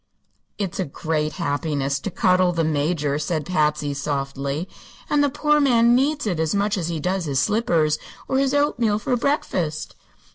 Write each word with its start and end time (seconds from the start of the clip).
"It's 0.57 0.79
a 0.79 0.85
great 0.85 1.33
happiness 1.33 1.99
to 1.99 2.09
cuddle 2.09 2.51
the 2.51 2.63
Major," 2.63 3.19
said 3.19 3.45
Patsy, 3.45 3.93
softly; 3.93 4.67
"and 5.11 5.23
the 5.23 5.29
poor 5.29 5.59
man 5.59 5.93
needs 5.93 6.25
it 6.25 6.39
as 6.39 6.55
much 6.55 6.75
as 6.75 6.87
he 6.87 6.99
does 6.99 7.25
his 7.25 7.39
slippers 7.39 7.99
or 8.27 8.39
his 8.39 8.55
oatmeal 8.55 8.97
for 8.97 9.15
breakfast." 9.15 9.93